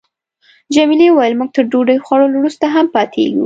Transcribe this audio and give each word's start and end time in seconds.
جميلې 0.75 1.07
وويل: 1.11 1.33
موږ 1.39 1.49
تر 1.55 1.63
ډوډۍ 1.71 1.97
خوړلو 2.05 2.35
وروسته 2.39 2.65
هم 2.75 2.85
پاتېږو. 2.95 3.39